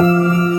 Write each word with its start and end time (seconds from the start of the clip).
Música 0.00 0.49